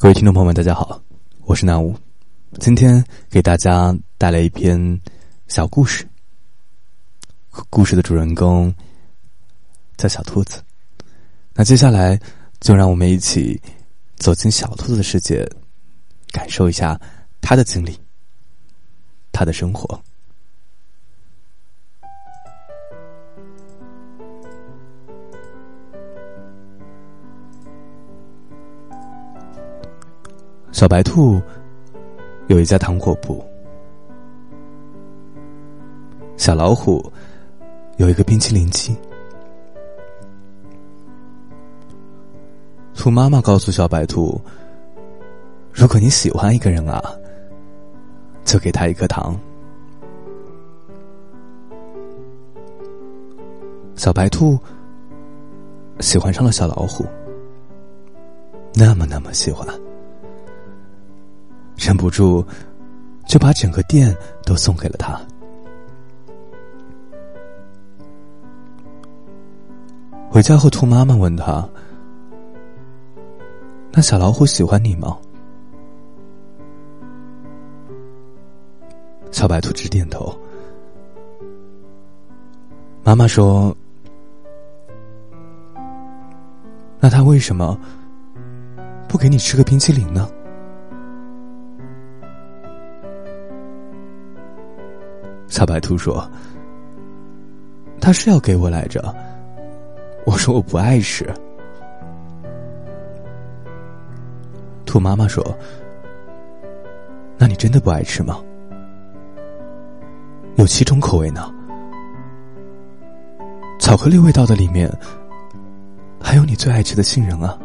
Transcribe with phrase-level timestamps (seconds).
[0.00, 0.98] 各位听众朋友们，大家好，
[1.42, 1.94] 我是南屋，
[2.58, 4.98] 今天给大家带来一篇
[5.46, 6.08] 小故事。
[7.68, 8.74] 故事的主人公
[9.98, 10.62] 叫小兔子。
[11.52, 12.18] 那接下来
[12.60, 13.60] 就让我们一起
[14.16, 15.46] 走进小兔子的世界，
[16.32, 16.98] 感受一下
[17.42, 17.94] 他的经历，
[19.30, 20.02] 他的生活。
[30.80, 31.38] 小白兔
[32.46, 33.44] 有一家糖果铺，
[36.38, 37.04] 小老虎
[37.98, 38.96] 有一个冰淇淋机。
[42.94, 44.40] 兔妈妈告诉小白兔
[45.70, 47.14] ：“如果你喜欢一个人啊，
[48.42, 49.38] 就给他一颗糖。”
[53.96, 54.58] 小白兔
[55.98, 57.04] 喜欢上了小老虎，
[58.72, 59.68] 那么那么喜欢。
[61.90, 62.46] 忍不住，
[63.26, 65.20] 就把整个店都送给了他。
[70.30, 71.68] 回家后，兔妈妈问他
[73.90, 75.18] ：“那小老虎喜欢你吗？”
[79.32, 80.32] 小白兔直点头。
[83.02, 83.76] 妈妈说
[87.02, 87.76] ：“那他为什么
[89.08, 90.30] 不给你吃个冰淇淋呢？”
[95.60, 96.26] 小白兔说
[98.00, 99.14] ：“他是要给我来着。”
[100.24, 101.30] 我说：“我不爱吃。”
[104.86, 105.44] 兔妈妈说
[107.36, 108.42] ：“那你真的不爱吃吗？
[110.56, 111.52] 有七种口味呢，
[113.78, 114.90] 巧克力味道的里面
[116.18, 117.58] 还有你最爱吃的杏仁啊。”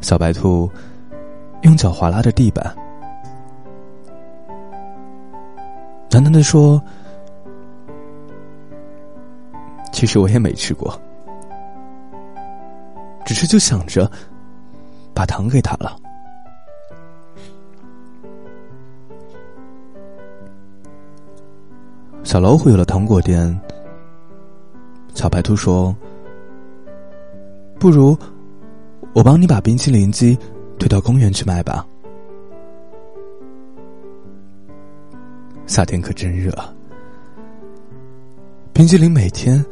[0.00, 0.70] 小白兔
[1.62, 2.72] 用脚划拉着地板。
[6.18, 6.82] 喃喃的说
[9.94, 11.00] ：“其实我也没吃过，
[13.24, 14.10] 只是就想着
[15.14, 15.96] 把糖给他了。”
[22.24, 23.56] 小老虎有了糖果店，
[25.14, 25.94] 小白兔说
[27.78, 28.18] ：“不如
[29.12, 30.36] 我帮你把冰淇淋机
[30.80, 31.86] 推到公园去卖吧。”
[35.68, 36.50] 夏天可真热，
[38.72, 39.62] 冰激凌每天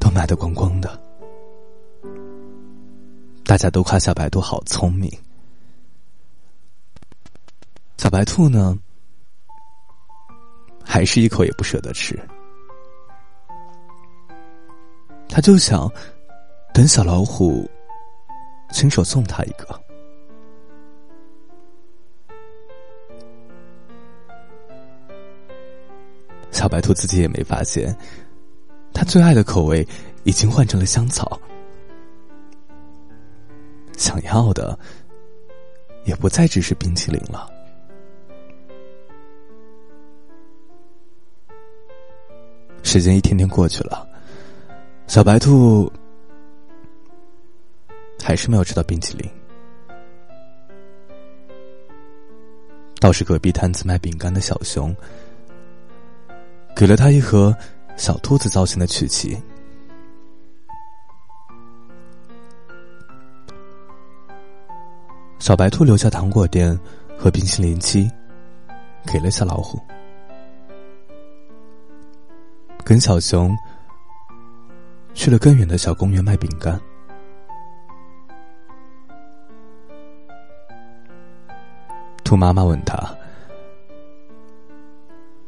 [0.00, 1.00] 都卖得光光的，
[3.44, 5.08] 大家都夸小白兔好聪明。
[7.96, 8.76] 小白兔呢，
[10.84, 12.18] 还是一口也不舍得吃，
[15.28, 15.88] 他就想
[16.74, 17.70] 等小老虎
[18.72, 19.85] 亲手送他一个。
[26.56, 27.94] 小白兔自己也没发现，
[28.94, 29.86] 他最爱的口味
[30.24, 31.38] 已经换成了香草，
[33.98, 34.76] 想要的
[36.06, 37.46] 也不再只是冰淇淋了。
[42.82, 44.08] 时间一天天过去了，
[45.06, 45.92] 小白兔
[48.18, 49.30] 还是没有吃到冰淇淋，
[52.98, 54.96] 倒是隔壁摊子卖饼干的小熊。
[56.76, 57.56] 给了他一盒
[57.96, 59.42] 小兔子造型的曲奇，
[65.38, 66.78] 小白兔留下糖果店
[67.18, 68.10] 和冰淇淋机，
[69.06, 69.80] 给了小老虎，
[72.84, 73.56] 跟小熊
[75.14, 76.78] 去了更远的小公园卖饼干。
[82.22, 83.16] 兔妈妈问他。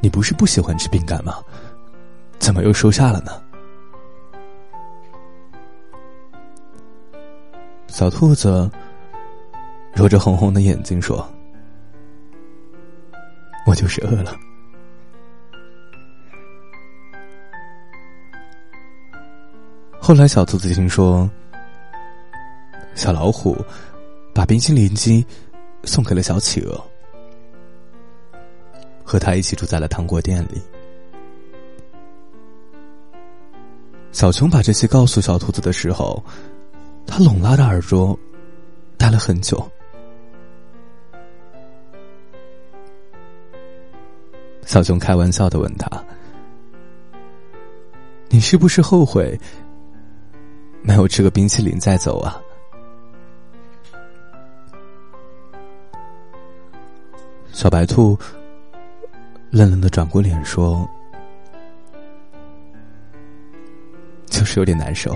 [0.00, 1.34] 你不是不喜欢吃饼干吗？
[2.38, 3.42] 怎么又收下了呢？
[7.86, 8.70] 小兔子
[9.92, 11.28] 揉着红红的眼睛说
[13.66, 14.32] ：“我就是饿了。”
[20.00, 21.28] 后来，小兔子听说
[22.94, 23.54] 小老虎
[24.34, 25.24] 把冰淇淋机
[25.84, 26.82] 送给了小企鹅。
[29.10, 30.62] 和他一起住在了糖果店里。
[34.12, 36.22] 小熊把这些告诉小兔子的时候，
[37.08, 38.16] 他拢拉着耳朵，
[38.96, 39.68] 待了很久。
[44.64, 45.90] 小熊开玩笑的问他
[48.30, 49.36] ：“你是不是后悔
[50.82, 52.40] 没有吃个冰淇淋再走啊？
[57.52, 58.16] 小白兔
[59.50, 60.88] 愣愣的转过脸说
[64.26, 65.12] ：“就是有点难受，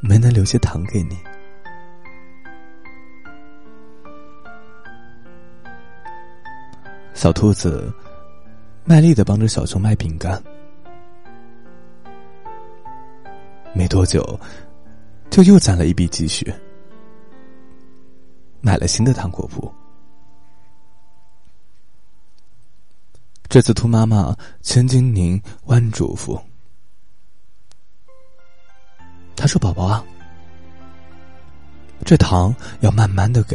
[0.00, 1.16] 没能留些糖给你。”
[7.14, 7.94] 小兔子
[8.84, 10.42] 卖力的帮着小熊卖饼干，
[13.72, 14.40] 没多久
[15.30, 16.52] 就又攒了一笔积蓄，
[18.60, 19.72] 买了新的糖果铺。
[23.52, 26.40] 这次兔妈妈千叮咛万嘱咐，
[29.36, 30.02] 她说：“宝宝啊，
[32.02, 33.54] 这糖要慢慢的给，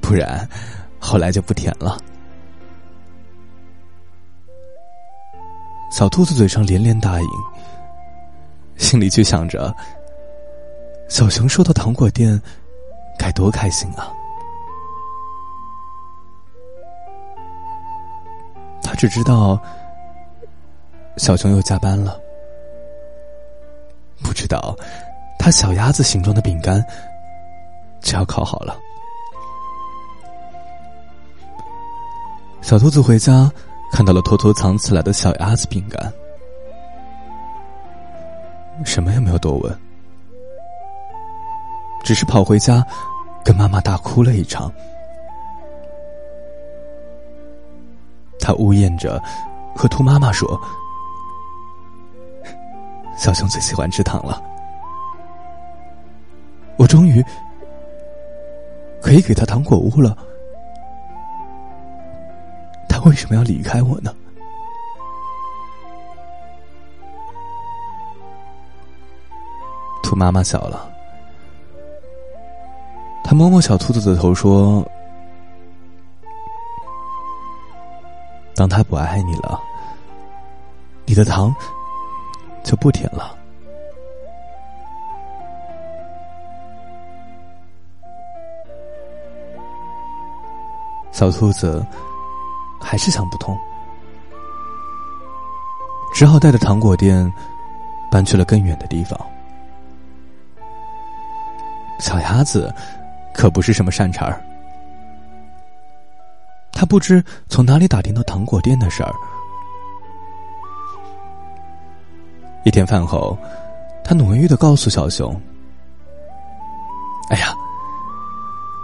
[0.00, 0.48] 不然
[1.00, 1.98] 后来就不甜了。”
[5.90, 7.28] 小兔子嘴上连连答应，
[8.76, 9.74] 心里却想着：
[11.08, 12.40] 小熊收到糖果店，
[13.18, 14.12] 该多开心啊！
[19.04, 19.60] 只知道
[21.18, 22.18] 小熊又加班了，
[24.22, 24.74] 不知道
[25.38, 26.82] 他小鸭子形状的饼干
[28.00, 28.74] 就要烤好了。
[32.62, 33.52] 小兔子回家
[33.92, 36.10] 看到了偷偷藏起来的小鸭子饼干，
[38.86, 39.78] 什么也没有多问，
[42.02, 42.82] 只是跑回家
[43.44, 44.72] 跟妈妈大哭了一场。
[48.44, 49.18] 他呜咽着，
[49.74, 50.60] 和兔妈妈说
[53.16, 54.42] ：“小熊最喜欢吃糖了，
[56.76, 57.24] 我终于
[59.00, 60.14] 可以给他糖果屋了。
[62.86, 64.14] 他为什么要离开我呢？”
[70.02, 70.86] 兔妈妈笑了，
[73.24, 74.86] 他摸摸小兔子的头说。
[78.56, 79.60] 当他不爱你了，
[81.06, 81.54] 你的糖
[82.62, 83.36] 就不甜了。
[91.10, 91.84] 小兔子
[92.80, 93.56] 还是想不通，
[96.12, 97.32] 只好带着糖果店
[98.10, 99.18] 搬去了更远的地方。
[102.00, 102.72] 小鸭子
[103.32, 104.40] 可不是什么善茬儿。
[106.74, 109.14] 他不知从哪里打听到糖果店的事儿。
[112.64, 113.38] 一天饭后，
[114.02, 115.40] 他努力的告诉小熊
[117.30, 117.54] ：“哎呀，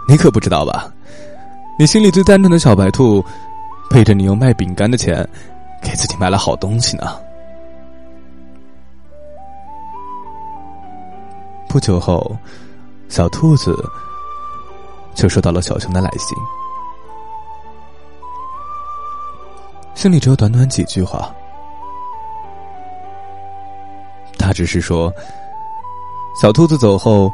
[0.07, 0.91] 你可不知道吧？
[1.77, 3.23] 你心里最单纯的小白兔，
[3.89, 5.27] 背着你用卖饼干的钱，
[5.81, 7.19] 给自己买了好东西呢。”
[11.67, 12.37] 不久后，
[13.09, 13.75] 小兔子
[15.15, 16.37] 就收到了小熊的来信。
[20.01, 21.31] 信里只有短短几句话，
[24.35, 25.13] 他只是说
[26.41, 27.31] ：“小兔子走后，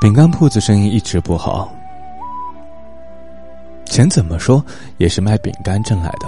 [0.00, 1.70] 饼干铺子生意一直不好，
[3.84, 4.60] 钱怎么说
[4.96, 6.26] 也是卖饼干挣来的。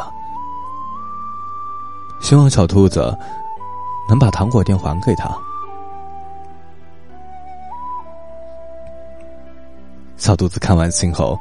[2.20, 3.12] 希望小兔子
[4.08, 5.36] 能把糖果店还给他。”
[10.16, 11.36] 小兔子看完信后，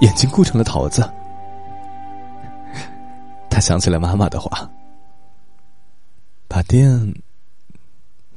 [0.00, 1.08] 眼睛哭成了桃子。
[3.56, 4.70] 他想起了妈妈的话，
[6.46, 6.86] 把店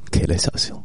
[0.10, 0.82] 给了小熊。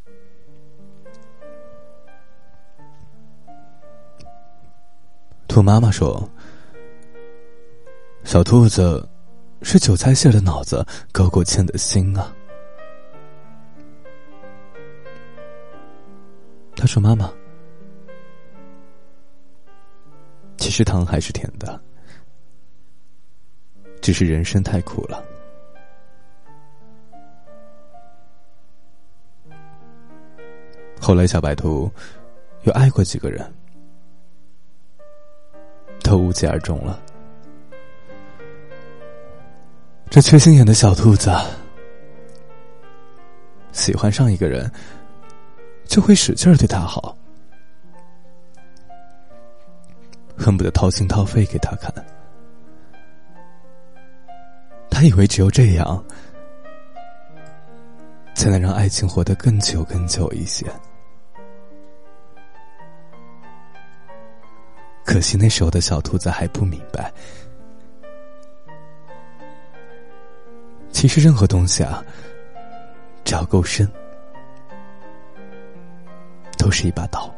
[5.47, 6.29] 兔妈妈说
[8.27, 9.09] ：“小兔子
[9.63, 12.35] 是韭菜馅的脑子，勾勾芡的心啊。”
[16.75, 17.33] 他说：“妈妈，
[20.57, 21.81] 其实糖还是甜的。”
[24.05, 25.25] 只是人生太苦了。
[31.01, 31.91] 后来，小白兔
[32.65, 33.51] 又爱过几个人，
[36.03, 37.03] 都无疾而终了。
[40.11, 41.33] 这缺心眼的小兔子，
[43.73, 44.71] 喜欢上一个人，
[45.87, 47.17] 就会使劲对他好，
[50.37, 51.91] 恨不得掏心掏肺给他看。
[54.95, 56.05] 他以为只有这样，
[58.37, 60.65] 才能让爱情活得更久、更久一些。
[65.05, 67.13] 可惜那时候的小兔子还不明白，
[70.93, 72.01] 其实任何东西啊，
[73.25, 73.91] 只要够深，
[76.57, 77.35] 都是一把刀。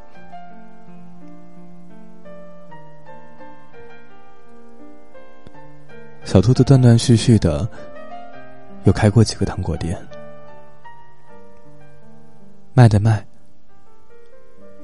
[6.26, 7.66] 小兔子断断续续的，
[8.82, 9.96] 又开过几个糖果店，
[12.74, 13.24] 卖的卖，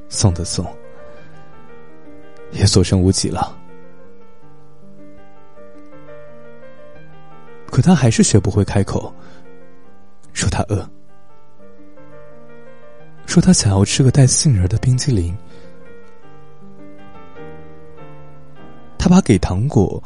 [0.08, 0.64] 送的送，
[2.52, 3.58] 也所剩无几了。
[7.66, 9.12] 可他还是学不会开口，
[10.32, 10.88] 说他饿，
[13.26, 15.36] 说他想要吃个带杏仁的冰激凌。
[18.96, 20.00] 他把给糖果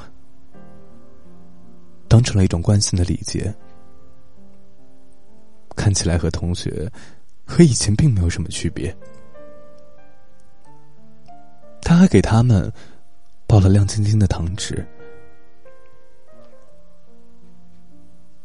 [2.09, 3.53] 当成了一种惯性的礼节，
[5.77, 6.91] 看起来和同学
[7.45, 8.97] 和以前并没有什么区别。
[11.83, 12.73] 他还给他们
[13.47, 14.85] 包了亮晶晶的糖纸。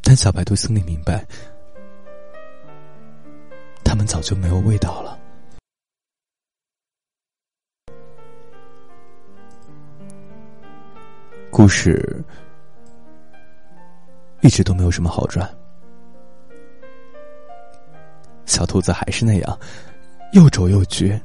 [0.04, 1.26] 但小白兔心里明白，
[3.84, 5.18] 他们早就没有味道了。
[11.50, 12.24] 故事
[14.42, 15.48] 一直都没有什么好转，
[18.46, 19.60] 小兔子还是那样
[20.34, 21.20] 又轴又倔，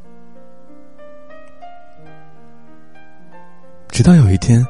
[3.88, 4.64] 直到有一天，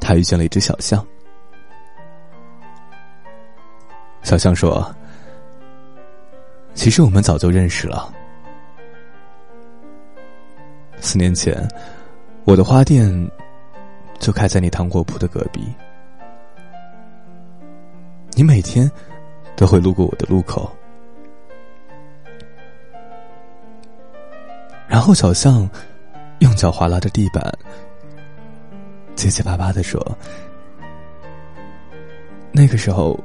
[0.00, 1.06] 他遇见了一只小象。
[4.22, 4.94] 小象说
[6.74, 8.12] ：“其实我们早就认识了。
[11.00, 11.66] 四年前，
[12.44, 13.08] 我的花店
[14.18, 15.62] 就开在你糖果铺的隔壁。
[18.38, 18.88] 你每天
[19.56, 20.70] 都会路过我的路口。”
[24.86, 25.68] 然后小象
[26.38, 27.52] 用脚划拉着地板，
[29.16, 30.00] 结结巴巴的说
[32.54, 33.18] ：“那个时候。”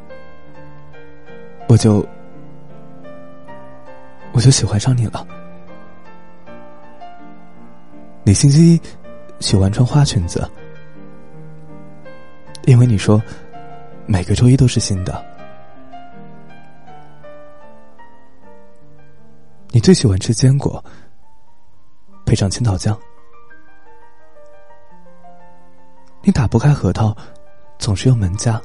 [1.69, 2.05] 我就，
[4.33, 5.25] 我就喜欢上你了。
[8.23, 8.81] 你星期一
[9.39, 10.47] 喜欢穿花裙子，
[12.65, 13.19] 因为你说
[14.05, 15.23] 每个周一都是新的。
[19.69, 20.83] 你最喜欢吃坚果，
[22.25, 22.97] 配上青桃酱。
[26.21, 27.15] 你打不开核桃，
[27.79, 28.61] 总是用门夹。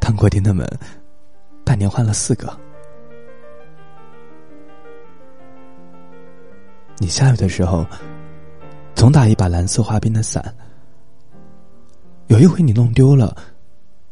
[0.00, 0.66] 糖果店的门，
[1.64, 2.58] 半年换了四个。
[6.98, 7.84] 你下雨的时候，
[8.94, 10.42] 总打一把蓝色花边的伞。
[12.28, 13.36] 有一回你弄丢了，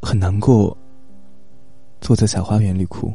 [0.01, 0.77] 很难过，
[2.01, 3.13] 坐在小花园里哭。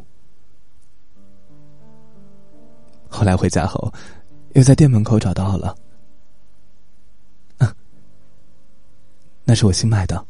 [3.08, 3.91] 后来回家后，
[4.56, 5.75] 又在店门口找到了，
[9.46, 10.24] 那是我新买的。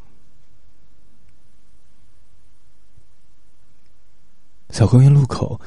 [4.69, 5.59] 小公园路口，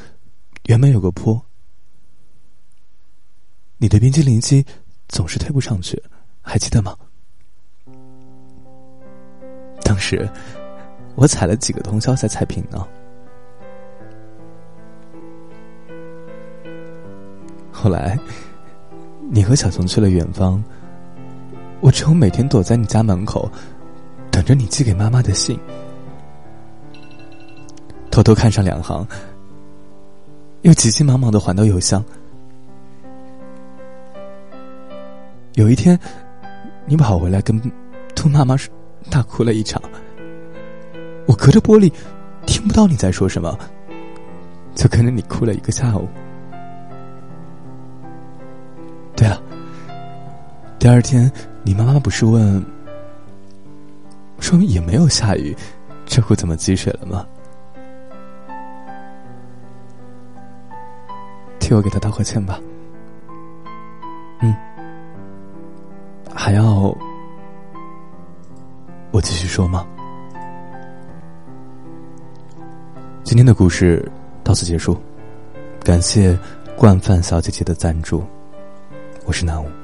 [0.67, 1.45] 原本有个坡，
[3.79, 4.65] 你的冰激凌机
[5.09, 6.01] 总是推不上去，
[6.41, 6.97] 还记得吗？
[9.93, 10.27] 当时
[11.17, 12.83] 我踩了几个通宵才踩平呢。
[17.71, 18.19] 后来，
[19.31, 20.65] 你和小熊去了远方，
[21.83, 23.53] 我只有每天躲在你家门口，
[24.31, 25.61] 等着你寄给妈妈的信。
[28.11, 29.07] 偷偷看上两行，
[30.63, 32.03] 又急急忙忙的还到邮箱。
[35.53, 36.01] 有一天，
[36.87, 37.61] 你跑回来跟
[38.15, 38.73] 兔妈妈说
[39.11, 39.81] 大哭了一场。
[41.27, 41.93] 我隔着玻璃
[42.47, 43.59] 听不到你在说什么，
[44.75, 46.09] 就跟着你哭了一个下午。
[49.15, 49.41] 对了，
[50.79, 51.31] 第二天
[51.63, 52.65] 你妈妈不是问，
[54.41, 55.57] 说明也没有下雨，
[56.05, 57.25] 这会怎么积水了吗？
[61.61, 62.59] 替我给他道个歉吧。
[64.41, 64.53] 嗯，
[66.35, 66.93] 还要
[69.53, 69.87] 说吗？
[73.23, 74.11] 今天的故事
[74.43, 74.97] 到此结束，
[75.85, 76.39] 感谢
[76.75, 78.25] 惯犯小姐姐的赞助，
[79.27, 79.82] 我是南武。